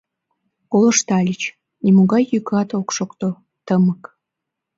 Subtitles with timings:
[0.71, 1.41] Колыштальыч:
[1.83, 3.29] нимогай йӱкат ок шокто,
[3.65, 4.01] тымык.